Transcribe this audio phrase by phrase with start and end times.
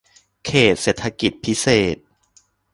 [0.45, 1.97] เขตเศรษฐกิจพิเศษ